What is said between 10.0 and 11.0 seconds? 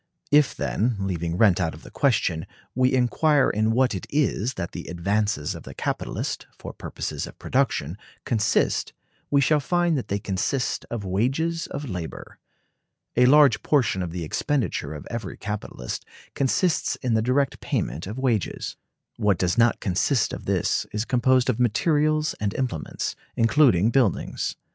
they consist